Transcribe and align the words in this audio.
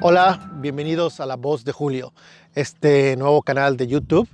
Hola, 0.00 0.48
bienvenidos 0.60 1.18
a 1.18 1.26
La 1.26 1.34
Voz 1.34 1.64
de 1.64 1.72
Julio, 1.72 2.12
este 2.54 3.16
nuevo 3.16 3.42
canal 3.42 3.76
de 3.76 3.88
YouTube 3.88 4.28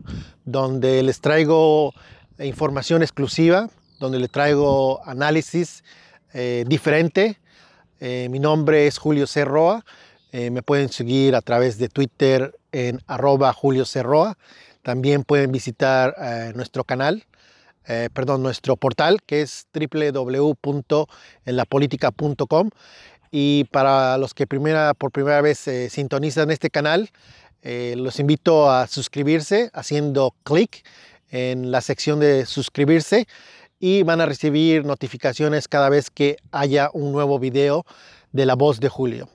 donde 0.44 1.02
les 1.02 1.22
traigo 1.22 1.94
información 2.38 3.02
exclusiva, 3.02 3.70
donde 3.98 4.18
les 4.18 4.30
traigo 4.30 5.02
análisis 5.06 5.82
eh, 6.34 6.64
diferente. 6.66 7.40
Eh, 7.98 8.28
mi 8.30 8.40
nombre 8.40 8.86
es 8.86 8.98
Julio 8.98 9.26
Cerroa. 9.26 9.86
Eh, 10.32 10.50
me 10.50 10.62
pueden 10.62 10.90
seguir 10.90 11.34
a 11.34 11.40
través 11.40 11.78
de 11.78 11.88
Twitter 11.88 12.54
en 12.70 13.00
arroba 13.06 13.50
Julio 13.54 13.86
Cerroa. 13.86 14.36
También 14.82 15.24
pueden 15.24 15.50
visitar 15.50 16.14
nuestro 16.54 16.84
canal, 16.84 17.24
perdón, 18.12 18.42
nuestro 18.42 18.76
portal 18.76 19.22
que 19.22 19.40
es 19.40 19.66
www.enlapolitica.com 19.72 22.70
y 23.30 23.64
para 23.64 24.18
los 24.18 24.34
que 24.34 24.46
primera, 24.46 24.94
por 24.94 25.10
primera 25.10 25.40
vez 25.40 25.66
eh, 25.68 25.90
sintonizan 25.90 26.50
este 26.50 26.70
canal, 26.70 27.10
eh, 27.62 27.94
los 27.96 28.20
invito 28.20 28.70
a 28.70 28.86
suscribirse 28.86 29.70
haciendo 29.72 30.34
clic 30.44 30.84
en 31.30 31.70
la 31.70 31.80
sección 31.80 32.20
de 32.20 32.46
suscribirse 32.46 33.26
y 33.80 34.02
van 34.02 34.20
a 34.20 34.26
recibir 34.26 34.84
notificaciones 34.84 35.66
cada 35.68 35.88
vez 35.88 36.10
que 36.10 36.36
haya 36.52 36.90
un 36.92 37.12
nuevo 37.12 37.38
video 37.38 37.84
de 38.32 38.46
La 38.46 38.54
Voz 38.54 38.80
de 38.80 38.88
Julio. 38.88 39.28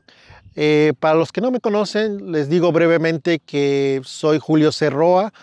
Eh, 0.56 0.94
para 1.00 1.16
los 1.16 1.32
que 1.32 1.42
no 1.42 1.52
me 1.52 1.60
conocen, 1.60 2.32
les 2.32 2.50
digo 2.50 2.72
brevemente 2.72 3.40
que 3.40 4.02
soy 4.04 4.40
Julio 4.40 4.72
Cerroa, 4.72 5.34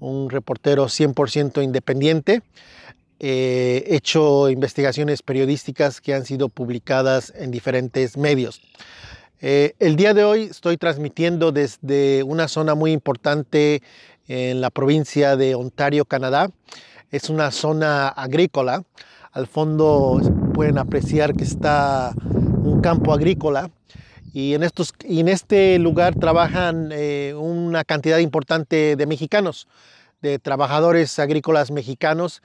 un 0.00 0.30
reportero 0.30 0.86
100% 0.86 1.62
independiente. 1.62 2.42
He 3.18 3.84
hecho 3.88 4.50
investigaciones 4.50 5.22
periodísticas 5.22 6.00
que 6.02 6.12
han 6.12 6.26
sido 6.26 6.50
publicadas 6.50 7.32
en 7.34 7.50
diferentes 7.50 8.18
medios. 8.18 8.60
Eh, 9.40 9.74
el 9.78 9.96
día 9.96 10.12
de 10.12 10.24
hoy 10.24 10.42
estoy 10.44 10.76
transmitiendo 10.76 11.50
desde 11.50 12.22
una 12.24 12.46
zona 12.48 12.74
muy 12.74 12.92
importante 12.92 13.82
en 14.28 14.60
la 14.60 14.70
provincia 14.70 15.36
de 15.36 15.54
Ontario, 15.54 16.04
Canadá. 16.04 16.50
Es 17.10 17.30
una 17.30 17.50
zona 17.52 18.08
agrícola. 18.08 18.82
Al 19.32 19.46
fondo 19.46 20.20
pueden 20.52 20.76
apreciar 20.76 21.34
que 21.34 21.44
está 21.44 22.12
un 22.22 22.80
campo 22.82 23.14
agrícola 23.14 23.70
y 24.32 24.52
en, 24.52 24.62
estos, 24.62 24.92
en 25.04 25.28
este 25.28 25.78
lugar 25.78 26.14
trabajan 26.16 26.90
eh, 26.92 27.32
una 27.34 27.84
cantidad 27.84 28.18
importante 28.18 28.96
de 28.96 29.06
mexicanos, 29.06 29.68
de 30.20 30.38
trabajadores 30.38 31.18
agrícolas 31.18 31.70
mexicanos 31.70 32.42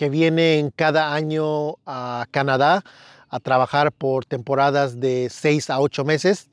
que 0.00 0.08
vienen 0.08 0.72
cada 0.74 1.12
año 1.12 1.76
a 1.84 2.24
Canadá 2.30 2.82
a 3.28 3.38
trabajar 3.38 3.92
por 3.92 4.24
temporadas 4.24 4.98
de 4.98 5.28
6 5.28 5.68
a 5.68 5.78
8 5.78 6.06
meses. 6.06 6.48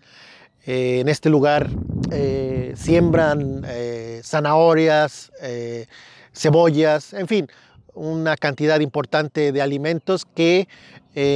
Eh, 0.66 1.00
en 1.00 1.08
este 1.08 1.30
lugar 1.30 1.70
eh, 2.12 2.74
siembran 2.76 3.64
eh, 3.66 4.20
zanahorias, 4.22 5.32
cebollas, 6.34 7.14
en 7.14 7.30
fin, 7.30 7.48
una 7.94 8.36
cantidad 8.36 8.82
importante 8.82 9.54
de 9.54 9.62
alimentos 9.62 10.26
que 10.26 10.68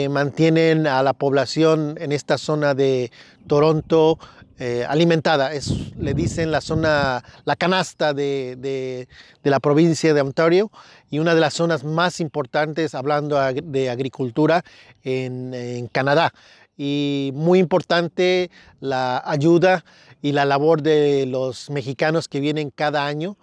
mantienen 0.09 0.88
a 0.88 1.02
la 1.04 1.14
población 1.14 1.95
en 1.98 2.12
esta 2.12 2.38
zona 2.38 2.73
de 2.73 3.09
Toronto 3.48 4.20
eh, 4.64 4.86
alimentada. 4.88 5.54
Es, 5.54 5.92
le 5.98 6.14
dicen 6.14 6.52
la 6.52 6.62
zona, 6.62 7.23
la 7.45 7.56
canasta 7.56 8.14
de, 8.14 9.08
la 9.42 9.59
provincia 9.59 10.14
de 10.14 10.22
Ontario 10.22 10.70
y 11.09 11.17
una 11.17 11.34
de 11.34 11.42
las 11.42 11.56
zonas 11.56 11.84
más 11.84 12.20
importantes 12.20 12.94
hablando 12.94 13.39
de 13.39 13.89
agricultura 13.89 14.64
en, 15.04 15.89
Canadá. 15.92 16.32
Y 16.78 17.32
muy 17.33 17.58
importante 17.58 18.52
la 18.80 19.23
ayuda 19.26 19.83
y 20.22 20.33
la 20.33 20.45
labor 20.45 20.83
de 20.83 21.26
los 21.26 21.72
mexicanos 21.72 22.28
que 22.28 22.39
vienen 22.39 22.70
cada 22.70 23.08
año 23.08 23.38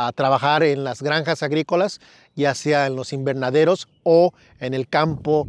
a 0.00 0.12
trabajar 0.12 0.62
en 0.62 0.84
las 0.84 1.02
granjas 1.02 1.42
agrícolas, 1.42 2.00
ya 2.36 2.54
sea 2.54 2.86
en 2.86 2.94
los 2.94 3.12
invernaderos 3.12 3.88
o 4.04 4.32
en 4.60 4.72
el 4.72 4.86
campo, 4.86 5.44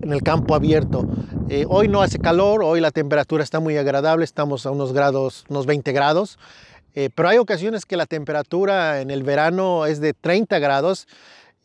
en 0.00 0.10
el 0.10 0.22
campo 0.22 0.54
abierto. 0.54 1.06
Eh, 1.50 1.66
hoy 1.68 1.88
no 1.88 2.00
hace 2.00 2.18
calor, 2.18 2.62
hoy 2.64 2.80
la 2.80 2.92
temperatura 2.92 3.44
está 3.44 3.60
muy 3.60 3.76
agradable, 3.76 4.24
estamos 4.24 4.64
a 4.64 4.70
unos 4.70 4.94
grados, 4.94 5.44
unos 5.50 5.66
20 5.66 5.92
grados, 5.92 6.38
eh, 6.94 7.10
pero 7.14 7.28
hay 7.28 7.36
ocasiones 7.36 7.84
que 7.84 7.98
la 7.98 8.06
temperatura 8.06 9.02
en 9.02 9.10
el 9.10 9.22
verano 9.22 9.84
es 9.84 10.00
de 10.00 10.14
30 10.14 10.58
grados 10.60 11.06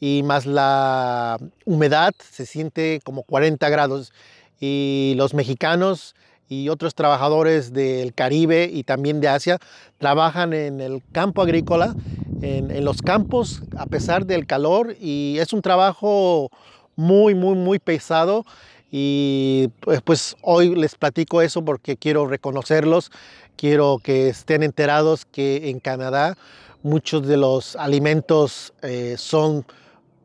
y 0.01 0.22
más 0.24 0.46
la 0.46 1.38
humedad 1.63 2.12
se 2.31 2.46
siente 2.46 3.00
como 3.06 3.24
40 3.24 3.69
grados 3.69 4.12
y 4.59 5.13
los 5.16 5.34
mexicanos 5.34 6.16
y 6.49 6.69
otros 6.69 6.95
trabajadores 6.95 7.71
del 7.71 8.13
Caribe 8.13 8.69
y 8.71 8.83
también 8.83 9.21
de 9.21 9.29
Asia 9.29 9.59
trabajan 9.99 10.53
en 10.53 10.81
el 10.81 11.01
campo 11.11 11.41
agrícola, 11.41 11.95
en, 12.41 12.71
en, 12.71 12.83
los 12.83 13.01
campos 13.01 13.61
a 13.77 13.85
pesar 13.85 14.25
del 14.25 14.47
calor 14.47 14.95
y 14.99 15.38
es 15.39 15.53
un 15.53 15.61
trabajo 15.61 16.49
muy, 16.95 17.35
muy, 17.35 17.55
muy 17.55 17.79
pesado. 17.79 18.45
Y 18.91 19.69
pues, 19.81 20.01
pues, 20.01 20.35
hoy 20.41 20.75
les 20.75 20.95
platico 20.95 21.41
eso 21.41 21.63
porque 21.63 21.95
quiero 21.95 22.25
reconocerlos, 22.27 23.11
quiero 23.55 23.99
que 24.03 24.29
estén 24.29 24.63
enterados 24.63 25.25
que 25.25 25.69
en 25.69 25.79
Canadá 25.79 26.35
muchos 26.81 27.27
de 27.27 27.38
los 27.38 27.75
alimentos 27.75 28.73
eh, 28.81 29.15
son 29.17 29.65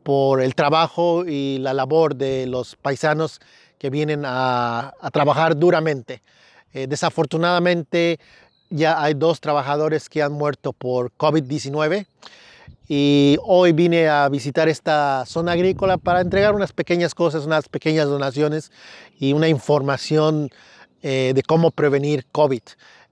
por 0.03 0.41
el 0.41 0.55
trabajo 0.55 1.25
y 1.25 1.57
la 1.59 1.73
labor 1.73 2.15
de 2.15 2.47
los 2.47 2.75
paisanos 2.75 3.39
que 3.85 3.91
vienen 3.91 4.23
a, 4.25 4.95
trabajar 5.13 5.55
duramente. 5.55 6.23
Eh, 6.73 6.87
desafortunadamente 6.87 8.19
ya 8.71 8.99
hay 8.99 9.13
dos 9.13 9.39
trabajadores 9.39 10.09
que 10.09 10.23
han 10.23 10.31
muerto 10.31 10.73
por 10.73 11.11
COVID-19 11.11 12.07
y 12.87 13.37
hoy 13.43 13.73
vine 13.73 14.07
a 14.07 14.27
visitar 14.27 14.67
esta 14.69 15.23
zona 15.27 15.51
agrícola 15.51 15.99
para 15.99 16.21
entregar 16.21 16.55
unas 16.55 16.73
pequeñas 16.73 17.13
cosas, 17.13 17.45
unas 17.45 17.69
pequeñas 17.69 18.07
donaciones 18.07 18.71
y 19.19 19.33
una 19.33 19.49
información 19.49 20.49
eh, 21.03 21.33
de 21.35 21.43
cómo 21.43 21.69
prevenir 21.69 22.25
COVID. 22.31 22.63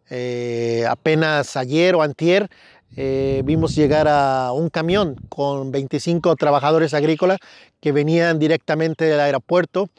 Eh, 0.09 0.85
apenas 0.90 1.55
ayer 1.55 1.94
o 1.94 2.01
antier 2.01 2.50
eh, 2.95 3.41
vimos 3.45 3.75
llegar 3.75 4.07
a 4.07 4.51
un 4.53 4.69
camión 4.69 5.17
con 5.29 5.72
25 5.72 6.35
trabajadores 6.35 6.94
agrícolas 6.95 7.38
que 7.79 7.91
venían 7.91 8.38
directamente 8.38 9.05
del 9.05 9.19
aeropuerto 9.19 9.90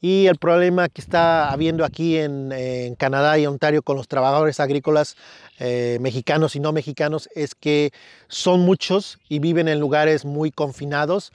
y 0.00 0.26
el 0.26 0.36
problema 0.36 0.88
que 0.88 1.00
está 1.00 1.50
habiendo 1.50 1.84
aquí 1.84 2.18
en, 2.18 2.54
Canadá 2.98 3.38
y 3.38 3.46
Ontario 3.46 3.82
con 3.82 3.96
los 3.96 4.08
trabajadores 4.08 4.60
agrícolas 4.60 5.16
eh, 5.58 5.98
mexicanos 6.00 6.54
y 6.56 6.60
no 6.60 6.72
mexicanos 6.72 7.28
es 7.34 7.54
que 7.54 7.92
son 8.28 8.60
muchos 8.60 9.18
y 9.28 9.38
viven 9.38 9.68
en 9.68 9.80
lugares 9.80 10.24
muy 10.24 10.50
confinados. 10.50 11.32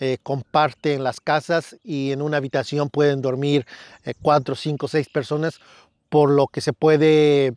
Eh, 0.00 0.18
comparten 0.22 1.04
las 1.04 1.20
casas 1.20 1.76
y 1.84 2.12
en 2.12 2.22
una 2.22 2.38
habitación 2.38 2.90
pueden 2.90 3.22
dormir 3.22 3.66
eh, 4.04 4.14
cuatro, 4.20 4.56
cinco, 4.56 4.88
seis 4.88 5.08
personas, 5.08 5.60
por 6.08 6.30
lo 6.30 6.48
que 6.48 6.60
se 6.60 6.72
puede 6.72 7.54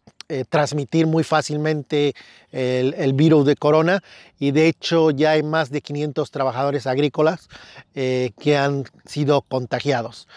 transmitir 0.49 1.07
muy 1.07 1.23
fácilmente 1.23 2.13
el, 2.51 3.13
virus 3.13 3.45
de 3.45 3.55
corona. 3.55 4.01
Y 4.39 4.51
de 4.51 4.67
hecho 4.67 5.11
ya 5.11 5.31
hay 5.31 5.43
más 5.43 5.69
de 5.69 5.81
500 5.81 6.31
trabajadores 6.31 6.87
agrícolas 6.87 7.47
que 7.93 8.57
han 8.57 8.85
sido 9.05 9.41
contagiados. 9.41 10.27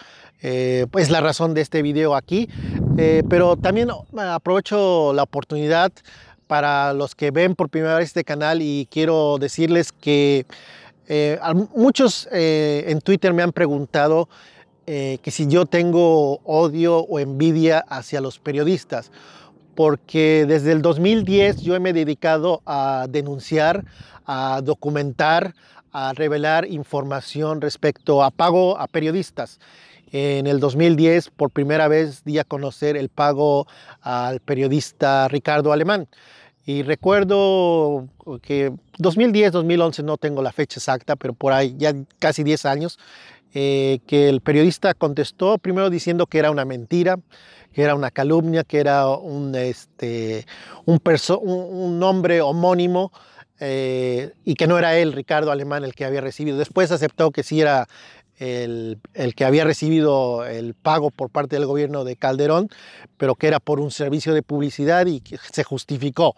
Eh, 0.41 0.85
pues 0.89 1.09
la 1.09 1.19
razón 1.19 1.53
de 1.53 1.59
este 1.59 1.81
video 1.81 2.15
aquí, 2.15 2.47
eh, 2.97 3.23
pero 3.29 3.57
también 3.57 3.89
aprovecho 4.17 5.11
la 5.13 5.23
oportunidad 5.23 5.91
para 6.47 6.93
los 6.93 7.13
que 7.13 7.31
ven 7.31 7.55
por 7.55 7.69
primera 7.69 7.95
vez 7.95 8.05
este 8.05 8.23
canal 8.23 8.61
y 8.61 8.87
quiero 8.89 9.37
decirles 9.37 9.91
que 9.91 10.45
eh, 11.09 11.37
muchos 11.75 12.29
en 12.31 13.01
Twitter 13.01 13.33
me 13.33 13.43
han 13.43 13.51
preguntado 13.51 14.29
que 14.85 15.29
si 15.29 15.45
yo 15.45 15.67
tengo 15.67 16.39
odio 16.45 16.97
o 16.97 17.19
envidia 17.19 17.85
hacia 17.89 18.21
los 18.21 18.39
periodistas, 18.39 19.11
porque 19.79 20.43
desde 20.45 20.73
el 20.73 20.81
2010 20.81 21.61
yo 21.61 21.79
me 21.79 21.91
he 21.91 21.93
dedicado 21.93 22.61
a 22.65 23.07
denunciar, 23.09 23.85
a 24.25 24.59
documentar, 24.61 25.55
a 25.93 26.11
revelar 26.11 26.67
información 26.67 27.61
respecto 27.61 28.21
a 28.21 28.29
pago 28.29 28.77
a 28.77 28.87
periodistas. 28.87 29.61
En 30.11 30.47
el 30.47 30.59
2010, 30.59 31.29
por 31.29 31.51
primera 31.51 31.87
vez, 31.87 32.25
di 32.25 32.39
a 32.39 32.43
conocer 32.43 32.97
el 32.97 33.07
pago 33.07 33.67
al 34.01 34.41
periodista 34.41 35.29
Ricardo 35.29 35.71
Alemán. 35.71 36.09
Y 36.65 36.83
recuerdo 36.83 38.09
que 38.41 38.73
2010, 38.97 39.53
2011, 39.53 40.03
no 40.03 40.17
tengo 40.17 40.41
la 40.41 40.51
fecha 40.51 40.81
exacta, 40.81 41.15
pero 41.15 41.33
por 41.33 41.53
ahí 41.53 41.73
ya 41.77 41.93
casi 42.19 42.43
10 42.43 42.65
años, 42.65 42.99
eh, 43.53 43.99
que 44.05 44.29
el 44.29 44.41
periodista 44.41 44.93
contestó 44.93 45.57
primero 45.57 45.89
diciendo 45.89 46.27
que 46.27 46.39
era 46.39 46.51
una 46.51 46.65
mentira, 46.65 47.19
que 47.73 47.81
era 47.83 47.95
una 47.95 48.11
calumnia, 48.11 48.63
que 48.63 48.79
era 48.79 49.07
un, 49.09 49.55
este, 49.55 50.45
nombre 50.85 52.41
homónimo 52.41 53.11
eh, 53.59 54.31
y 54.45 54.55
que 54.55 54.67
no 54.67 54.77
era 54.77 54.97
él, 54.97 55.13
Ricardo 55.13 55.51
Alemán, 55.51 55.83
el 55.83 55.95
que 55.95 56.05
había 56.05 56.21
recibido. 56.21 56.57
Después 56.57 56.91
aceptó 56.91 57.31
que 57.31 57.43
sí 57.43 57.61
era 57.61 57.87
el, 58.37 58.99
el, 59.13 59.35
que 59.35 59.45
había 59.45 59.65
recibido 59.65 60.45
el 60.45 60.73
pago 60.75 61.11
por 61.11 61.29
parte 61.29 61.55
del 61.55 61.65
gobierno 61.65 62.03
de 62.03 62.15
Calderón, 62.15 62.69
pero 63.17 63.35
que 63.35 63.47
era 63.47 63.59
por 63.59 63.79
un 63.79 63.91
servicio 63.91 64.33
de 64.33 64.43
publicidad 64.43 65.05
y 65.07 65.21
que 65.21 65.37
se 65.37 65.63
justificó. 65.63 66.35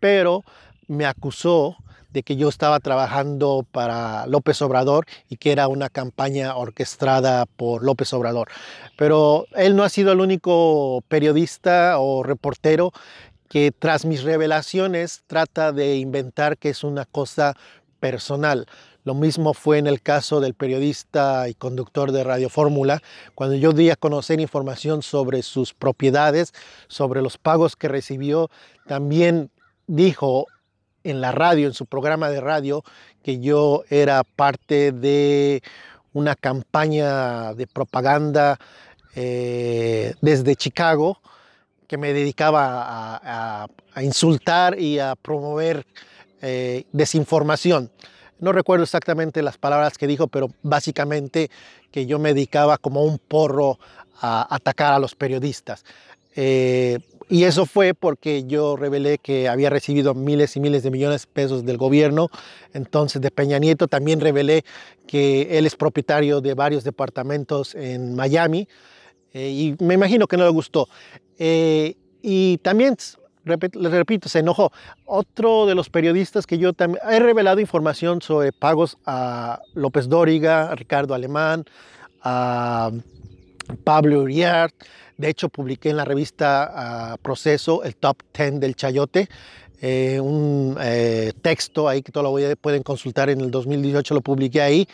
Pero 0.00 0.42
me 0.86 1.06
acusó 1.06 1.76
de 2.14 2.22
que 2.22 2.36
yo 2.36 2.48
estaba 2.48 2.78
trabajando 2.78 3.66
para 3.70 4.26
López 4.28 4.62
Obrador 4.62 5.04
y 5.28 5.36
que 5.36 5.50
era 5.50 5.66
una 5.66 5.90
campaña 5.90 6.56
orquestada 6.56 7.44
por 7.44 7.82
López 7.82 8.12
Obrador. 8.14 8.48
Pero 8.96 9.46
él 9.56 9.74
no 9.74 9.82
ha 9.82 9.88
sido 9.88 10.12
el 10.12 10.20
único 10.20 11.02
periodista 11.08 11.98
o 11.98 12.22
reportero 12.22 12.92
que 13.50 13.72
tras 13.76 14.04
mis 14.04 14.22
revelaciones 14.22 15.24
trata 15.26 15.72
de 15.72 15.96
inventar 15.96 16.56
que 16.56 16.70
es 16.70 16.84
una 16.84 17.04
cosa 17.04 17.56
personal. 17.98 18.66
Lo 19.02 19.14
mismo 19.14 19.52
fue 19.52 19.78
en 19.78 19.88
el 19.88 20.00
caso 20.00 20.40
del 20.40 20.54
periodista 20.54 21.48
y 21.48 21.54
conductor 21.54 22.12
de 22.12 22.22
Radio 22.22 22.48
Fórmula, 22.48 23.02
cuando 23.34 23.56
yo 23.56 23.72
di 23.72 23.90
a 23.90 23.96
conocer 23.96 24.40
información 24.40 25.02
sobre 25.02 25.42
sus 25.42 25.74
propiedades, 25.74 26.54
sobre 26.86 27.22
los 27.22 27.38
pagos 27.38 27.74
que 27.74 27.88
recibió, 27.88 28.50
también 28.86 29.50
dijo 29.86 30.46
en 31.04 31.20
la 31.20 31.32
radio, 31.32 31.68
en 31.68 31.74
su 31.74 31.86
programa 31.86 32.30
de 32.30 32.40
radio, 32.40 32.82
que 33.22 33.38
yo 33.38 33.84
era 33.90 34.24
parte 34.24 34.92
de 34.92 35.62
una 36.12 36.34
campaña 36.34 37.54
de 37.54 37.66
propaganda 37.66 38.58
eh, 39.14 40.14
desde 40.20 40.56
Chicago 40.56 41.20
que 41.86 41.98
me 41.98 42.12
dedicaba 42.12 43.20
a, 43.22 43.66
insultar 44.02 44.80
y 44.80 44.98
a 44.98 45.14
promover 45.14 45.86
eh, 46.42 46.84
desinformación. 46.92 47.90
No 48.40 48.52
recuerdo 48.52 48.82
exactamente 48.84 49.42
las 49.42 49.58
palabras 49.58 49.96
que 49.96 50.06
dijo, 50.06 50.26
pero 50.26 50.48
básicamente 50.62 51.50
que 51.92 52.06
yo 52.06 52.18
me 52.18 52.34
dedicaba 52.34 52.78
como 52.78 53.04
un 53.04 53.18
porro 53.18 53.78
a 54.20 54.52
atacar 54.54 54.92
a 54.94 54.98
los 54.98 55.14
periodistas. 55.14 55.84
Eh, 56.34 56.98
y 57.28 57.44
eso 57.44 57.66
fue 57.66 57.94
porque 57.94 58.44
yo 58.44 58.76
revelé 58.76 59.18
que 59.18 59.48
había 59.48 59.70
recibido 59.70 60.14
miles 60.14 60.56
y 60.56 60.60
miles 60.60 60.82
de 60.82 60.90
millones 60.90 61.22
de 61.22 61.32
pesos 61.32 61.64
del 61.64 61.78
gobierno, 61.78 62.28
entonces 62.72 63.22
de 63.22 63.30
Peña 63.30 63.58
Nieto. 63.58 63.88
También 63.88 64.20
revelé 64.20 64.64
que 65.06 65.58
él 65.58 65.66
es 65.66 65.76
propietario 65.76 66.40
de 66.40 66.54
varios 66.54 66.84
departamentos 66.84 67.74
en 67.74 68.14
Miami 68.14 68.68
eh, 69.32 69.48
y 69.50 69.84
me 69.84 69.94
imagino 69.94 70.26
que 70.26 70.36
no 70.36 70.44
le 70.44 70.50
gustó. 70.50 70.88
Eh, 71.38 71.96
y 72.22 72.58
también, 72.58 72.96
les 73.44 73.92
repito, 73.92 74.28
se 74.28 74.38
enojó. 74.38 74.72
Otro 75.04 75.66
de 75.66 75.74
los 75.74 75.90
periodistas 75.90 76.46
que 76.46 76.58
yo 76.58 76.72
también 76.72 77.02
he 77.10 77.18
revelado 77.18 77.60
información 77.60 78.22
sobre 78.22 78.52
pagos 78.52 78.96
a 79.04 79.60
López 79.74 80.08
Dóriga, 80.08 80.70
a 80.70 80.74
Ricardo 80.74 81.14
Alemán, 81.14 81.64
a 82.22 82.90
Pablo 83.82 84.22
Uriart, 84.22 84.74
de 85.16 85.28
hecho, 85.28 85.48
publiqué 85.48 85.90
en 85.90 85.96
la 85.96 86.04
revista 86.04 86.70
ah, 86.74 87.16
Proceso 87.22 87.84
el 87.84 87.96
top 87.96 88.22
10 88.36 88.60
del 88.60 88.74
chayote, 88.74 89.28
eh, 89.80 90.18
un 90.18 90.76
eh, 90.80 91.32
texto 91.42 91.88
ahí 91.88 92.02
que 92.02 92.10
todo 92.10 92.24
lo 92.24 92.56
pueden 92.56 92.82
consultar 92.82 93.28
en 93.30 93.40
el 93.40 93.50
2018, 93.50 94.14
lo 94.14 94.20
publiqué 94.22 94.62
ahí. 94.62 94.88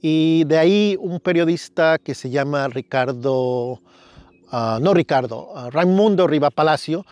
Y 0.00 0.44
de 0.44 0.58
ahí 0.58 0.96
un 1.00 1.20
periodista 1.20 1.98
que 1.98 2.14
se 2.14 2.28
llama 2.28 2.68
Ricardo, 2.68 3.80
ah, 4.50 4.78
no 4.82 4.92
Ricardo, 4.94 5.52
uh, 5.52 5.70
Raimundo 5.70 6.26
Riva 6.26 6.50
Palacio, 6.50 7.06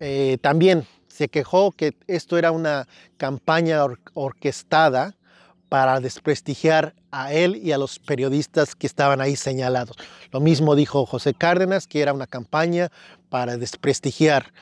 eh, 0.00 0.38
también 0.40 0.86
se 1.08 1.28
quejó 1.28 1.72
que 1.72 1.94
esto 2.06 2.38
era 2.38 2.52
una 2.52 2.86
campaña 3.16 3.84
orquestada 4.14 5.17
para 5.68 6.00
desprestigiar 6.00 6.94
a 7.10 7.32
él 7.32 7.56
y 7.56 7.72
a 7.72 7.78
los 7.78 7.98
periodistas 7.98 8.74
que 8.74 8.86
estaban 8.86 9.20
ahí 9.20 9.36
señalados. 9.36 9.96
Lo 10.32 10.40
mismo 10.40 10.74
dijo 10.74 11.06
José 11.06 11.34
Cárdenas, 11.34 11.86
que 11.86 12.00
era 12.00 12.12
una 12.12 12.26
campaña 12.26 12.90
para 13.28 13.56
desprestigiar. 13.56 14.52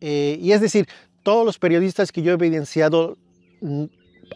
Eh, 0.00 0.38
y 0.40 0.52
es 0.52 0.60
decir, 0.60 0.88
todos 1.22 1.44
los 1.44 1.58
periodistas 1.58 2.12
que 2.12 2.22
yo 2.22 2.32
he 2.32 2.34
evidenciado, 2.34 3.16
mm, 3.60 3.84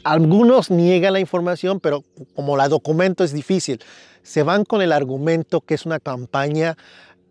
algunos 0.05 0.71
niegan 0.71 1.13
la 1.13 1.21
información, 1.21 1.81
pero 1.81 2.05
como 2.35 2.57
la 2.57 2.69
documento 2.69 3.25
es 3.25 3.33
difícil, 3.33 3.81
se 4.23 4.43
van 4.43 4.65
con 4.65 4.83
el 4.83 4.93
argumento 4.93 5.61
que 5.61 5.75
es 5.75 5.87
una 5.87 6.01
campaña, 6.01 6.77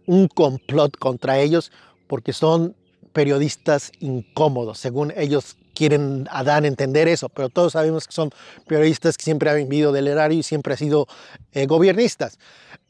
un 0.05 0.27
complot 0.27 0.97
contra 0.97 1.39
ellos, 1.39 1.71
porque 2.07 2.33
son 2.33 2.75
periodistas 3.13 3.91
incómodos, 3.99 4.79
según 4.79 5.13
ellos 5.15 5.57
quieren 5.75 6.27
a 6.31 6.43
Dan 6.43 6.65
entender 6.65 7.07
eso, 7.07 7.29
pero 7.29 7.49
todos 7.49 7.73
sabemos 7.73 8.07
que 8.07 8.13
son 8.13 8.31
periodistas 8.67 9.17
que 9.17 9.23
siempre 9.23 9.49
han 9.49 9.57
vivido 9.57 9.91
del 9.91 10.07
erario 10.07 10.39
y 10.39 10.43
siempre 10.43 10.73
han 10.73 10.79
sido 10.79 11.07
eh, 11.51 11.67
gobiernistas. 11.67 12.39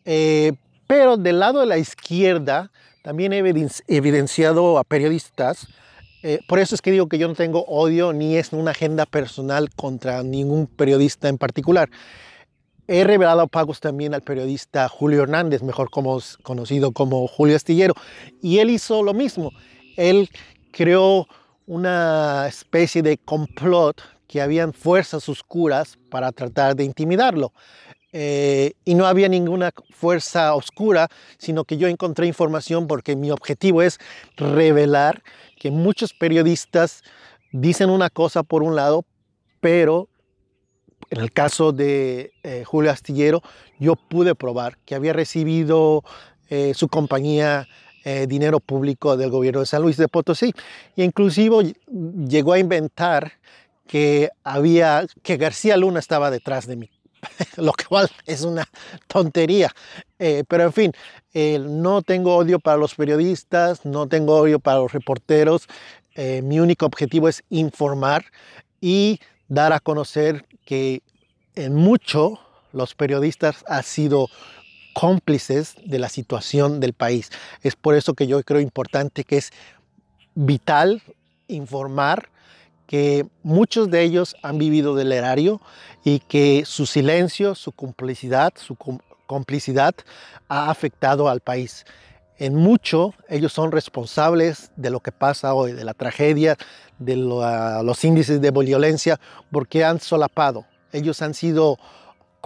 Eh, 0.06 0.54
pero 0.88 1.18
del 1.18 1.40
lado 1.40 1.60
de 1.60 1.66
la 1.66 1.78
izquierda 1.78 2.72
también 3.04 3.34
he 3.34 3.44
evidenciado 3.88 4.78
a 4.78 4.84
periodistas, 4.84 5.68
eh, 6.28 6.40
por 6.48 6.58
eso 6.58 6.74
es 6.74 6.82
que 6.82 6.90
digo 6.90 7.08
que 7.08 7.20
yo 7.20 7.28
no 7.28 7.36
tengo 7.36 7.66
odio 7.66 8.12
ni 8.12 8.36
es 8.36 8.52
una 8.52 8.72
agenda 8.72 9.06
personal 9.06 9.70
contra 9.76 10.24
ningún 10.24 10.66
periodista 10.66 11.30
en 11.30 11.38
particular. 11.38 11.88
He 12.88 13.04
revelado 13.04 13.48
pagos 13.48 13.80
también 13.80 14.16
al 14.16 14.24
periodista 14.24 14.90
Julio 14.90 15.22
Hernández, 15.22 15.62
mejor 15.62 15.92
como, 15.92 16.20
conocido 16.42 16.94
como 16.94 17.28
Julio 17.28 17.56
Astillero, 17.56 17.94
y 18.42 18.58
él 18.58 18.72
hizo 18.72 19.04
lo 19.04 19.14
mismo. 19.14 19.52
Él 19.98 20.30
creó 20.72 21.28
una 21.66 22.48
especie 22.48 23.02
de 23.02 23.18
complot 23.18 24.02
que 24.28 24.42
habían 24.42 24.74
fuerzas 24.74 25.28
oscuras 25.30 25.98
para 26.10 26.32
tratar 26.32 26.76
de 26.76 26.84
intimidarlo. 26.84 27.54
Eh, 28.18 28.74
y 28.86 28.96
no 28.96 29.06
había 29.06 29.28
ninguna 29.28 29.72
fuerza 29.90 30.56
oscura, 30.56 31.10
sino 31.38 31.66
que 31.66 31.78
yo 31.78 31.90
encontré 31.90 32.28
información 32.28 32.88
porque 32.88 33.16
mi 33.16 33.30
objetivo 33.30 33.82
es 33.82 34.00
revelar 34.38 35.22
que 35.60 35.70
muchos 35.70 36.14
periodistas 36.14 37.04
dicen 37.52 37.90
una 37.90 38.10
cosa 38.10 38.44
por 38.44 38.64
un 38.64 38.76
lado, 38.76 39.04
pero 39.60 40.08
en 41.10 41.20
el 41.20 41.32
caso 41.32 41.72
de 41.72 42.32
eh, 42.44 42.64
Julio 42.66 42.92
Astillero, 42.92 43.42
yo 43.80 43.96
pude 43.96 44.34
probar 44.34 44.78
que 44.86 44.96
había 44.96 45.14
recibido 45.14 46.04
eh, 46.50 46.74
su 46.74 46.88
compañía 46.88 47.68
eh, 48.08 48.28
dinero 48.28 48.60
público 48.60 49.18
del 49.18 49.32
gobierno 49.32 49.62
de 49.62 49.66
San 49.66 49.82
Luis 49.82 49.98
de 49.98 50.08
Potosí. 50.08 50.54
E 50.96 51.04
inclusive 51.04 51.76
llegó 52.28 52.54
a 52.54 52.60
inventar 52.60 53.34
que 53.88 54.30
había, 54.44 55.08
que 55.24 55.38
García 55.38 55.76
Luna 55.76 56.00
estaba 56.00 56.30
detrás 56.30 56.68
de 56.68 56.76
mí, 56.76 56.92
lo 57.58 57.74
cual 57.90 58.08
es 58.28 58.44
una 58.44 58.68
tontería. 59.08 59.72
Eh, 60.20 60.44
pero 60.48 60.66
en 60.66 60.74
fin, 60.74 60.92
eh, 61.34 61.58
no 61.60 62.04
tengo 62.04 62.36
odio 62.36 62.60
para 62.60 62.78
los 62.78 62.94
periodistas, 62.94 63.86
no 63.86 64.08
tengo 64.08 64.36
odio 64.36 64.60
para 64.60 64.78
los 64.78 64.94
reporteros. 64.94 65.68
mi 66.44 66.60
único 66.60 66.86
objetivo 66.86 67.28
es 67.28 67.44
informar 67.50 68.24
y 68.80 69.20
dar 69.48 69.74
a 69.74 69.80
conocer 69.80 70.46
que 70.64 71.02
en 71.56 71.74
mucho 71.74 72.40
los 72.72 72.94
periodistas 72.94 73.64
han 73.68 73.84
sido 73.84 74.28
cómplices 74.96 75.76
de 75.84 76.00
la 76.00 76.08
situación 76.08 76.80
del 76.80 76.94
país. 76.94 77.30
Es 77.62 77.76
por 77.76 77.96
eso 77.96 78.14
que 78.14 78.28
yo 78.28 78.42
creo 78.44 78.62
importante 78.62 79.26
que 79.26 79.38
es 79.38 79.52
vital 80.36 81.04
informar 81.50 82.30
que 82.88 83.28
muchos 83.44 83.92
de 83.92 84.04
ellos 84.04 84.38
han 84.42 84.58
vivido 84.58 84.96
del 84.96 85.12
erario 85.12 85.60
y 86.06 86.20
que 86.20 86.64
su 86.66 86.86
silencio, 86.86 87.56
su 87.56 87.74
complicidad, 87.74 88.54
su 88.56 88.78
complicidad 89.28 89.96
ha 90.48 90.70
afectado 90.70 91.28
al 91.28 91.42
país. 91.42 91.86
En 92.38 92.56
mucho 92.56 93.14
ellos 93.28 93.52
son 93.52 93.74
responsables 93.74 94.72
de 94.78 94.92
lo 94.92 95.02
que 95.02 95.12
pasa 95.12 95.54
hoy, 95.54 95.74
de 95.74 95.84
la 95.84 95.94
tragedia, 95.94 96.56
de 97.00 97.18
los 97.18 98.04
índices 98.06 98.40
de 98.40 98.52
violencia, 98.52 99.20
porque 99.52 99.84
han 99.84 100.00
solapado. 100.00 100.66
Ellos 100.94 101.22
han 101.22 101.34
sido 101.34 101.78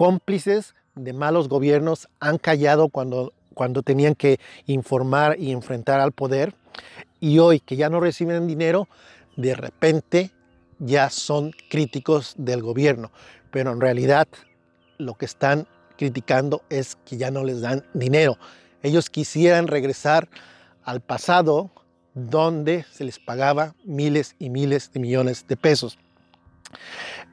cómplices 0.00 0.74
de 0.94 1.12
malos 1.12 1.50
gobiernos 1.50 2.08
han 2.20 2.38
callado 2.38 2.88
cuando, 2.88 3.34
cuando 3.52 3.82
tenían 3.82 4.14
que 4.14 4.40
informar 4.64 5.38
y 5.38 5.52
enfrentar 5.52 6.00
al 6.00 6.12
poder 6.12 6.54
y 7.20 7.38
hoy 7.38 7.60
que 7.60 7.76
ya 7.76 7.90
no 7.90 8.00
reciben 8.00 8.46
dinero, 8.46 8.88
de 9.36 9.54
repente 9.54 10.30
ya 10.78 11.10
son 11.10 11.52
críticos 11.68 12.32
del 12.38 12.62
gobierno, 12.62 13.12
pero 13.50 13.72
en 13.72 13.80
realidad 13.82 14.26
lo 14.96 15.18
que 15.18 15.26
están 15.26 15.68
criticando 15.98 16.62
es 16.70 16.96
que 17.04 17.18
ya 17.18 17.30
no 17.30 17.44
les 17.44 17.60
dan 17.60 17.84
dinero. 17.92 18.38
Ellos 18.82 19.10
quisieran 19.10 19.66
regresar 19.66 20.30
al 20.82 21.02
pasado 21.02 21.70
donde 22.14 22.86
se 22.90 23.04
les 23.04 23.18
pagaba 23.18 23.74
miles 23.84 24.34
y 24.38 24.48
miles 24.48 24.90
de 24.92 25.00
millones 25.00 25.46
de 25.46 25.58
pesos. 25.58 25.98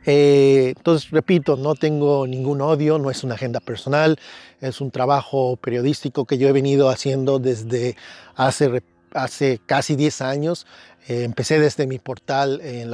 Eh, 0.10 0.74
entonces, 0.78 1.12
repito, 1.12 1.58
no 1.58 1.76
tengo 1.76 2.26
ningún 2.26 2.62
odio, 2.62 2.98
no 2.98 3.12
es 3.12 3.26
una 3.26 3.36
agenda 3.36 3.60
personal, 3.60 4.18
es 4.62 4.80
un 4.80 4.90
trabajo 4.90 5.58
periodístico 5.58 6.24
que 6.24 6.38
yo 6.38 6.48
he 6.48 6.54
venido 6.54 6.90
haciendo 6.90 7.40
desde 7.40 7.98
hace 8.36 8.82
hace 9.14 9.60
casi 9.66 9.96
10 9.96 10.22
años. 10.22 10.66
Eh, 11.08 11.24
empecé 11.24 11.60
desde 11.60 11.88
mi 11.88 12.00
portal 12.00 12.62
en 12.62 12.90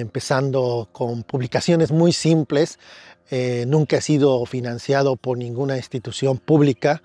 empezando 0.00 0.88
con 0.92 1.24
publicaciones 1.24 1.90
muy 1.90 2.12
simples. 2.12 2.78
Eh, 3.30 3.64
nunca 3.66 3.96
he 3.96 4.00
sido 4.00 4.44
financiado 4.46 5.16
por 5.16 5.38
ninguna 5.38 5.76
institución 5.76 6.38
pública. 6.38 7.02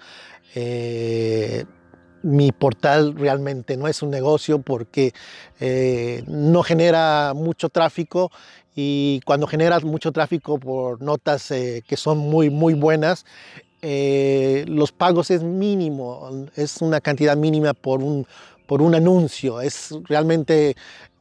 Mi 2.24 2.52
portal 2.52 3.16
realmente 3.16 3.78
no 3.78 3.88
es 3.88 4.02
un 4.02 4.10
negocio 4.10 4.60
porque 4.60 5.14
no 6.28 6.64
genera 6.64 7.34
mucho 7.36 7.70
tráfico 7.70 8.32
y 8.76 9.22
cuando 9.26 9.48
generas 9.48 9.84
mucho 9.84 10.12
tráfico 10.12 10.60
por 10.60 11.02
notas 11.02 11.48
que 11.50 11.98
son 11.98 12.18
muy 12.18 12.50
muy 12.50 12.74
buenas 12.74 13.26
eh, 13.82 14.66
los 14.68 14.92
pagos 14.92 15.30
es 15.30 15.44
mínimo, 15.44 16.48
es 16.56 16.82
una 16.82 17.00
cantidad 17.00 17.38
mínima 17.38 17.74
por 17.74 18.02
un, 18.02 18.26
por 18.66 18.82
un 18.82 18.96
anuncio. 18.96 19.62
Es 19.62 19.94
realmente 20.08 20.76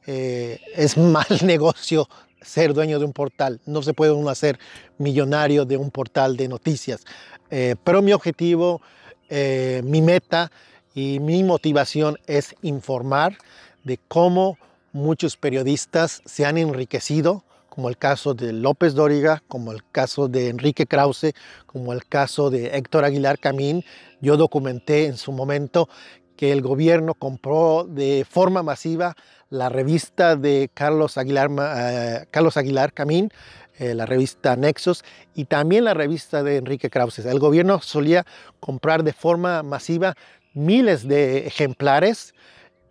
eh, 0.06 0.60
es 0.74 0.96
mal 0.96 1.26
negocio 1.42 2.08
ser 2.40 2.72
dueño 2.72 2.98
de 2.98 3.04
un 3.04 3.12
portal. 3.12 3.60
No 3.66 3.82
se 3.82 3.92
puede 3.92 4.12
uno 4.12 4.30
hacer 4.30 4.58
millonario 4.98 5.64
de 5.64 5.76
un 5.76 5.90
portal 5.90 6.36
de 6.36 6.48
noticias. 6.48 7.04
Eh, 7.50 7.76
pero 7.84 8.02
mi 8.02 8.12
objetivo, 8.12 8.80
mi 9.28 10.02
meta 10.02 10.52
y 10.96 11.20
mi 11.20 11.44
motivación 11.44 12.16
es 12.26 12.56
informar 12.62 13.36
de 13.84 14.00
cómo 14.08 14.56
muchos 14.92 15.36
periodistas 15.36 16.22
se 16.24 16.46
han 16.46 16.56
enriquecido 16.56 17.44
como 17.68 17.90
el 17.90 17.98
caso 17.98 18.32
de 18.32 18.54
López 18.54 18.94
Dóriga, 18.94 19.42
como 19.46 19.72
el 19.72 19.82
caso 19.92 20.26
de 20.28 20.48
Enrique 20.48 20.86
Krause, 20.86 21.34
como 21.66 21.92
el 21.92 22.06
caso 22.06 22.48
de 22.48 22.68
Héctor 22.78 23.04
Aguilar 23.04 23.38
Camín. 23.38 23.84
Yo 24.22 24.38
documenté 24.38 25.04
en 25.04 25.18
su 25.18 25.32
momento 25.32 25.90
que 26.36 26.52
el 26.52 26.62
gobierno 26.62 27.12
compró 27.12 27.84
de 27.84 28.26
forma 28.26 28.62
masiva 28.62 29.14
la 29.50 29.68
revista 29.68 30.36
de 30.36 30.70
Carlos 30.72 31.18
Aguilar, 31.18 31.50
eh, 31.76 32.24
Carlos 32.30 32.54
Camín, 32.94 33.30
eh, 33.78 33.94
la 33.94 34.06
revista 34.06 34.56
Nexos, 34.56 35.04
y 35.34 35.44
también 35.44 35.84
la 35.84 35.92
revista 35.92 36.42
de 36.42 36.56
Enrique 36.56 36.88
Krause. 36.88 37.26
El 37.26 37.38
gobierno 37.38 37.82
solía 37.82 38.24
comprar 38.60 39.02
de 39.02 39.12
forma 39.12 39.62
masiva 39.62 40.14
miles 40.56 41.06
de 41.06 41.46
ejemplares 41.46 42.34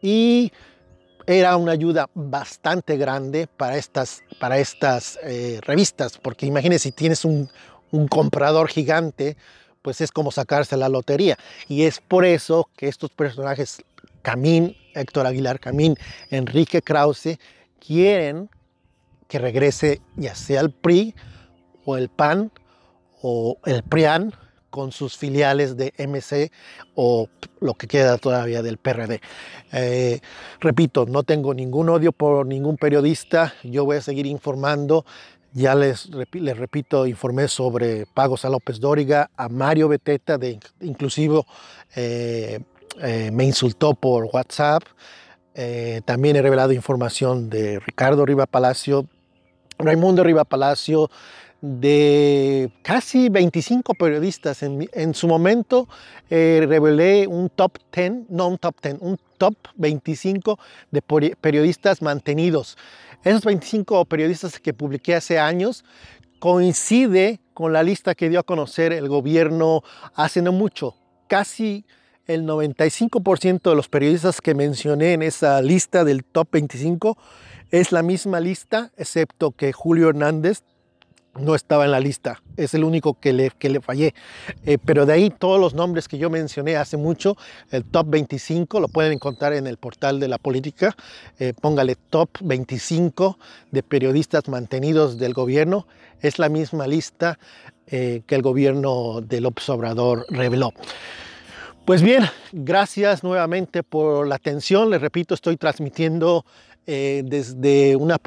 y 0.02 0.54
era 1.28 1.58
una 1.58 1.72
ayuda 1.72 2.10
bastante 2.14 2.98
grande 2.98 3.48
para 3.48 3.78
estas, 3.78 4.24
para 4.40 4.60
estas 4.60 5.18
eh, 5.24 5.60
revistas, 5.64 6.18
porque 6.20 6.46
imagínense 6.46 6.84
si 6.84 6.92
tienes 6.92 7.26
un, 7.26 7.50
comprador 8.10 8.68
gigante, 8.68 9.38
pues 9.82 10.02
es 10.02 10.12
como 10.12 10.30
sacarse 10.30 10.76
la 10.76 10.90
lotería. 10.90 11.38
Y 11.70 11.84
es 11.84 12.02
por 12.02 12.26
eso 12.26 12.70
que 12.76 12.90
estos 12.90 13.10
personajes, 13.10 13.82
Camín, 14.22 14.76
Héctor 14.94 15.26
Aguilar 15.26 15.62
Camín, 15.62 15.96
Enrique 16.30 16.82
Krause, 16.82 17.40
quieren 17.80 18.50
que 19.30 19.40
regrese 19.40 20.02
ya 20.18 20.36
sea 20.36 20.60
el 20.60 20.72
PRI 20.72 21.16
o 21.86 21.96
el 21.96 22.10
PAN 22.10 22.52
o 23.22 23.58
el 23.66 23.82
PRIAN 23.84 24.34
con 24.76 24.92
sus 24.92 25.16
filiales 25.16 25.78
de 25.78 25.94
MC 25.98 26.52
o 26.96 27.30
lo 27.62 27.76
que 27.76 27.88
queda 27.88 28.18
todavía 28.18 28.62
del 28.62 28.78
PRD. 28.78 29.22
Eh, 29.72 30.20
repito, 30.60 31.06
no 31.06 31.24
tengo 31.24 31.54
ningún 31.54 31.88
odio 31.88 32.12
por 32.12 32.46
ningún 32.46 32.76
periodista, 32.76 33.54
yo 33.64 33.86
voy 33.86 33.96
a 33.96 34.02
seguir 34.02 34.26
informando. 34.26 35.06
Ya 35.54 35.76
les, 35.76 36.10
les 36.34 36.58
repito, 36.58 37.08
informé 37.08 37.48
sobre 37.48 38.06
pagos 38.06 38.44
a 38.44 38.50
López 38.50 38.82
Dóriga, 38.82 39.32
a 39.38 39.48
Mario 39.48 39.88
Beteta, 39.88 40.38
de, 40.38 40.60
inclusive 40.82 41.44
eh, 41.96 42.60
eh, 43.02 43.32
me 43.32 43.46
insultó 43.46 43.94
por 43.94 44.26
WhatsApp. 44.26 44.84
también 46.04 46.36
he 46.36 46.42
revelado 46.42 46.74
información 46.74 47.50
de 47.50 47.80
Ricardo 47.80 48.26
Riva 48.26 48.46
Palacio, 48.46 49.08
Raimundo 49.80 50.22
Riva 50.22 50.44
Palacio, 50.44 51.10
de 51.66 52.72
casi 52.84 53.30
25 53.30 53.96
periodistas. 53.96 54.62
En, 54.62 55.14
su 55.16 55.28
momento 55.28 55.88
eh, 56.30 56.64
revelé 56.68 57.26
un 57.26 57.50
top 57.50 57.80
10, 57.92 58.30
no 58.30 58.50
un 58.50 58.58
top 58.60 58.76
10, 58.84 58.98
un 59.00 59.20
top 59.40 59.56
25 59.76 60.60
de 60.92 61.02
periodistas 61.02 62.04
mantenidos. 62.04 62.78
Esos 63.24 63.44
25 63.44 64.06
periodistas 64.06 64.60
que 64.60 64.74
publiqué 64.74 65.16
hace 65.16 65.40
años 65.40 65.84
coincide 66.38 67.40
con 67.56 67.74
la 67.74 67.82
lista 67.82 68.14
que 68.14 68.30
dio 68.30 68.40
a 68.40 68.44
conocer 68.44 68.94
el 68.94 69.08
gobierno 69.08 69.82
hace 70.14 70.44
no 70.44 70.52
mucho. 70.52 70.96
Casi 71.28 71.86
el 72.28 72.46
95% 72.46 73.62
de 73.70 73.76
los 73.76 73.90
periodistas 73.90 74.40
que 74.40 74.54
mencioné 74.54 75.14
en 75.14 75.24
esa 75.24 75.60
lista 75.64 76.04
del 76.04 76.24
top 76.24 76.50
25 76.52 77.18
es 77.72 77.92
la 77.92 78.04
misma 78.04 78.40
lista, 78.40 78.92
excepto 78.98 79.52
que 79.52 79.74
Julio 79.74 80.10
Hernández 80.10 80.62
no 81.40 81.56
estaba 81.56 81.86
en 81.86 81.92
la 81.92 82.00
lista, 82.00 82.42
es 82.58 82.74
el 82.74 82.84
único 82.84 83.20
que 83.20 83.34
le, 83.34 83.52
que 83.52 83.70
le 83.70 83.82
fallé. 83.82 84.14
Eh, 84.66 84.78
pero 84.84 85.06
de 85.06 85.14
ahí 85.14 85.30
todos 85.30 85.60
los 85.60 85.74
nombres 85.74 86.08
que 86.08 86.18
yo 86.18 86.30
mencioné 86.30 86.78
hace 86.78 86.98
mucho, 86.98 87.38
el 87.72 87.84
top 87.84 88.08
25, 88.10 88.80
lo 88.80 88.88
pueden 88.88 89.14
encontrar 89.14 89.54
en 89.54 89.68
el 89.68 89.78
portal 89.78 90.20
de 90.20 90.28
la 90.28 90.38
política, 90.38 90.96
eh, 91.40 91.54
póngale 91.60 91.96
top 91.96 92.30
25 92.42 93.38
de 93.72 93.84
periodistas 93.84 94.48
mantenidos 94.48 95.18
del 95.18 95.34
gobierno, 95.34 95.88
es 96.22 96.40
la 96.40 96.50
misma 96.50 96.88
lista 96.88 97.38
eh, 97.88 98.24
que 98.26 98.36
el 98.36 98.42
gobierno 98.42 99.22
de 99.22 99.42
López 99.42 99.70
Obrador 99.70 100.26
reveló. 100.30 100.74
Pues 101.86 102.02
bien, 102.02 102.24
gracias 102.52 103.24
nuevamente 103.24 103.84
por 103.84 104.26
la 104.26 104.36
atención. 104.36 104.90
Les 104.90 105.00
repito, 105.00 105.36
estoy 105.36 105.56
transmitiendo 105.56 106.44
eh, 106.88 107.24
desde, 107.26 107.96
una 107.96 108.20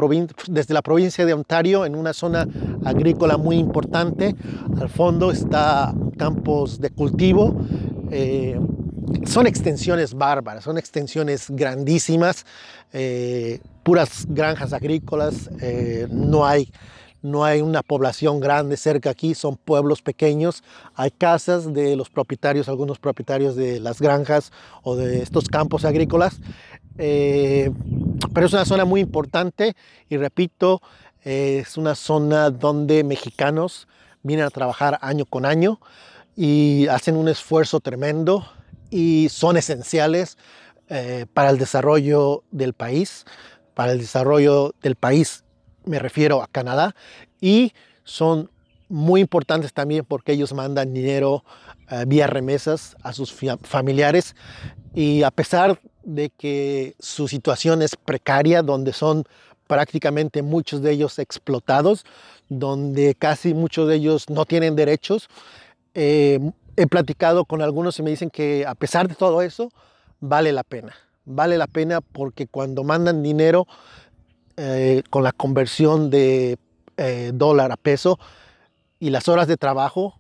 desde 0.48 0.74
la 0.74 0.82
provincia 0.82 1.24
de 1.24 1.32
Ontario 1.32 1.86
en 1.86 1.94
una 1.94 2.12
zona 2.12 2.46
agrícola 2.84 3.36
muy 3.36 3.56
importante. 3.56 4.34
Al 4.80 4.88
fondo 4.88 5.30
está 5.30 5.94
campos 6.16 6.80
de 6.80 6.90
cultivo. 6.90 7.54
Eh, 8.10 8.58
son 9.24 9.46
extensiones 9.46 10.12
bárbaras, 10.12 10.64
son 10.64 10.76
extensiones 10.76 11.46
grandísimas, 11.50 12.44
eh, 12.92 13.60
puras 13.82 14.26
granjas 14.28 14.72
agrícolas, 14.72 15.48
no 16.10 16.44
hay 16.44 16.70
no 17.22 17.44
hay 17.44 17.60
una 17.60 17.82
población 17.82 18.40
grande 18.40 18.76
cerca 18.76 19.10
aquí, 19.10 19.34
son 19.34 19.56
pueblos 19.56 20.02
pequeños, 20.02 20.62
hay 20.94 21.10
casas 21.10 21.72
de 21.72 21.96
los 21.96 22.10
propietarios, 22.10 22.68
algunos 22.68 22.98
propietarios 22.98 23.56
de 23.56 23.80
las 23.80 24.00
granjas 24.00 24.52
o 24.82 24.96
de 24.96 25.22
estos 25.22 25.48
campos 25.48 25.84
agrícolas, 25.84 26.40
eh, 26.96 27.70
pero 28.32 28.46
es 28.46 28.52
una 28.52 28.64
zona 28.64 28.84
muy 28.84 29.00
importante 29.00 29.74
y 30.08 30.16
repito, 30.16 30.80
es 31.22 31.76
una 31.76 31.94
zona 31.94 32.50
donde 32.50 33.04
mexicanos 33.04 33.88
vienen 34.22 34.46
a 34.46 34.50
trabajar 34.50 34.98
año 35.02 35.24
con 35.26 35.44
año 35.44 35.80
y 36.36 36.86
hacen 36.88 37.16
un 37.16 37.28
esfuerzo 37.28 37.80
tremendo 37.80 38.46
y 38.90 39.28
son 39.30 39.56
esenciales 39.56 40.38
eh, 40.88 41.26
para 41.34 41.50
el 41.50 41.58
desarrollo 41.58 42.44
del 42.50 42.72
país, 42.72 43.26
para 43.74 43.92
el 43.92 43.98
desarrollo 43.98 44.74
del 44.80 44.94
país 44.94 45.44
me 45.88 45.98
refiero 45.98 46.42
a 46.42 46.46
Canadá, 46.46 46.94
y 47.40 47.72
son 48.04 48.50
muy 48.88 49.20
importantes 49.20 49.72
también 49.72 50.04
porque 50.04 50.32
ellos 50.32 50.52
mandan 50.54 50.94
dinero 50.94 51.44
eh, 51.90 52.04
vía 52.06 52.26
remesas 52.26 52.96
a 53.02 53.12
sus 53.12 53.34
familiares 53.62 54.34
y 54.94 55.22
a 55.22 55.30
pesar 55.30 55.80
de 56.02 56.30
que 56.30 56.94
su 56.98 57.28
situación 57.28 57.82
es 57.82 57.96
precaria, 57.96 58.62
donde 58.62 58.92
son 58.92 59.24
prácticamente 59.66 60.42
muchos 60.42 60.80
de 60.80 60.92
ellos 60.92 61.18
explotados, 61.18 62.04
donde 62.48 63.14
casi 63.14 63.52
muchos 63.52 63.88
de 63.88 63.96
ellos 63.96 64.30
no 64.30 64.46
tienen 64.46 64.74
derechos, 64.74 65.28
eh, 65.94 66.40
he 66.76 66.86
platicado 66.86 67.44
con 67.44 67.60
algunos 67.60 67.98
y 67.98 68.02
me 68.02 68.10
dicen 68.10 68.30
que 68.30 68.64
a 68.66 68.74
pesar 68.74 69.08
de 69.08 69.14
todo 69.14 69.42
eso, 69.42 69.70
vale 70.20 70.52
la 70.52 70.64
pena. 70.64 70.94
Vale 71.24 71.58
la 71.58 71.66
pena 71.66 72.00
porque 72.00 72.46
cuando 72.46 72.84
mandan 72.84 73.22
dinero 73.22 73.66
eh, 74.60 75.04
con 75.08 75.22
la 75.22 75.30
conversión 75.30 76.10
de 76.10 76.58
eh, 76.96 77.30
dólar 77.32 77.70
a 77.70 77.76
peso 77.76 78.18
y 78.98 79.10
las 79.10 79.28
horas 79.28 79.46
de 79.46 79.56
trabajo 79.56 80.18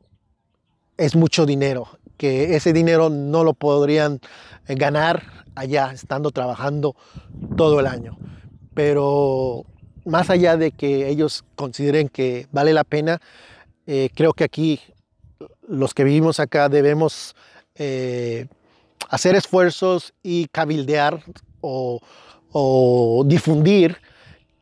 es 0.96 1.16
mucho 1.16 1.44
dinero, 1.44 1.88
que 2.16 2.54
ese 2.54 2.72
dinero 2.72 3.10
no 3.10 3.42
lo 3.42 3.54
podrían 3.54 4.20
eh, 4.68 4.76
ganar 4.76 5.24
allá 5.56 5.90
estando 5.92 6.30
trabajando 6.30 6.94
todo 7.56 7.80
el 7.80 7.88
año. 7.88 8.16
Pero 8.74 9.64
más 10.04 10.30
allá 10.30 10.56
de 10.56 10.70
que 10.70 11.08
ellos 11.08 11.44
consideren 11.56 12.08
que 12.08 12.46
vale 12.52 12.72
la 12.72 12.84
pena, 12.84 13.20
creo 13.86 14.34
que 14.34 14.44
aquí 14.44 14.80
los 15.66 15.94
que 15.94 16.04
vivimos 16.04 16.38
acá 16.38 16.68
debemos 16.68 17.34
hacer 19.08 19.34
esfuerzos 19.34 20.14
y 20.22 20.46
cabildear 20.46 21.24
o, 21.60 22.00
o 22.52 23.24
difundir 23.26 23.98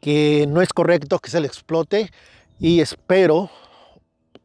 que 0.06 0.46
no 0.48 0.62
es 0.62 0.72
correcto 0.72 1.18
que 1.18 1.30
se 1.30 1.40
le 1.40 1.48
explote 1.48 2.12
y 2.60 2.78
espero 2.78 3.50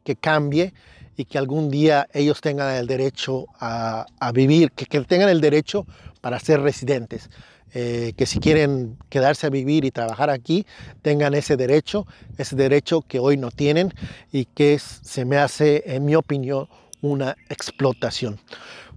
que 0.02 0.16
cambie 0.16 0.74
y 1.16 1.24
que 1.24 1.38
algún 1.38 1.70
día 1.70 2.08
ellos 2.12 2.40
tengan 2.40 2.74
el 2.74 2.88
derecho 2.88 3.46
a, 3.60 4.06
vivir, 4.34 4.72
que, 4.72 4.86
tengan 5.02 5.28
el 5.28 5.40
derecho 5.40 5.86
para 6.20 6.40
ser 6.40 6.62
residentes. 6.62 7.30
Eh, 7.74 8.12
que 8.16 8.26
si 8.26 8.40
quieren 8.40 8.98
quedarse 9.08 9.46
a 9.46 9.50
vivir 9.50 9.84
y 9.84 9.92
trabajar 9.92 10.30
aquí, 10.30 10.66
tengan 11.00 11.32
ese 11.32 11.56
derecho, 11.56 12.08
ese 12.38 12.56
derecho 12.56 13.02
que 13.02 13.20
hoy 13.20 13.36
no 13.36 13.52
tienen 13.52 13.94
y 14.32 14.46
que 14.46 14.80
se 14.80 15.24
me 15.24 15.36
hace, 15.36 15.84
en 15.86 16.04
mi 16.04 16.16
opinión, 16.16 16.66
una 17.02 17.36
explotación. 17.48 18.40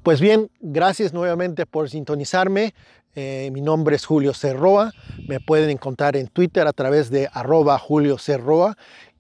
Pues 0.02 0.20
bien, 0.20 0.50
gracias 0.62 1.14
nuevamente 1.14 1.68
por 1.68 1.92
sintonizarme. 1.92 2.74
Eh, 3.16 3.50
mi 3.54 3.62
nombre 3.62 3.96
es 3.96 4.06
Julio 4.06 4.34
Cerroa. 4.34 4.92
Me 5.28 5.40
pueden 5.40 5.70
encontrar 5.70 6.16
en 6.16 6.28
Twitter 6.28 6.68
a 6.68 6.74
través 6.74 7.10
de 7.10 7.30
arroba 7.34 7.78
Julio. 7.80 8.18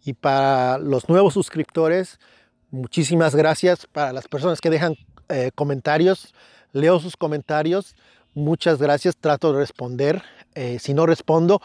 Y 0.03 0.13
para 0.13 0.77
los 0.77 1.09
nuevos 1.09 1.33
suscriptores, 1.33 2.19
muchísimas 2.69 3.35
gracias. 3.35 3.87
Para 3.87 4.13
las 4.13 4.27
personas 4.27 4.61
que 4.61 4.69
dejan 4.69 4.95
eh, 5.29 5.51
comentarios, 5.55 6.33
leo 6.73 6.99
sus 6.99 7.17
comentarios. 7.17 7.95
Muchas 8.33 8.79
gracias. 8.79 9.15
Trato 9.17 9.51
de 9.51 9.59
responder. 9.59 10.21
Eh, 10.53 10.77
si 10.79 10.93
no 10.93 11.05
respondo, 11.05 11.61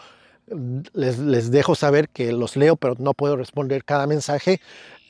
les, 0.95 1.51
dejo 1.51 1.75
saber 1.75 2.09
que 2.09 2.33
los 2.33 2.57
leo, 2.57 2.77
pero 2.77 2.95
no 2.99 3.15
puedo 3.15 3.37
responder 3.37 3.85
cada 3.85 4.07
mensaje. 4.07 4.61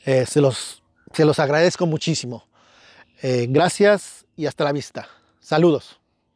se, 0.03 0.41
los, 0.41 0.83
se 1.13 1.25
los 1.25 1.39
agradezco 1.39 1.85
muchísimo. 1.85 2.45
gracias 3.21 4.25
y 4.35 4.45
hasta 4.45 4.63
la 4.63 4.71
vista. 4.71 5.07
Saludos. 5.39 6.00